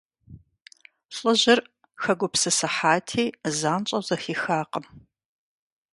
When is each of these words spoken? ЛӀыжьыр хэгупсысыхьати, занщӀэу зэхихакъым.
ЛӀыжьыр 1.15 1.59
хэгупсысыхьати, 2.03 3.25
занщӀэу 3.57 4.03
зэхихакъым. 4.07 4.85